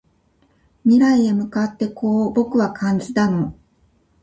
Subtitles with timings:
[0.83, 3.55] 未来へ向かってこう僕は感じたの